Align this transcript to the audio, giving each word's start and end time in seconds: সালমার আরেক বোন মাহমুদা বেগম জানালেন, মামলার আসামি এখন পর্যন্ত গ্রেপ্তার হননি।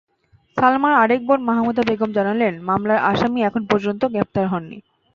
সালমার 0.57 0.93
আরেক 0.95 1.21
বোন 1.27 1.39
মাহমুদা 1.43 1.83
বেগম 1.87 2.09
জানালেন, 2.13 2.53
মামলার 2.67 2.99
আসামি 3.11 3.39
এখন 3.43 3.61
পর্যন্ত 3.71 4.01
গ্রেপ্তার 4.05 4.45
হননি। 4.47 4.77